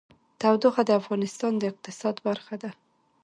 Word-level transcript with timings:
تودوخه 0.41 0.83
د 0.87 0.91
افغانستان 1.01 1.53
د 1.57 1.63
اقتصاد 1.71 2.15
برخه 2.27 2.55
ده. 2.61 2.71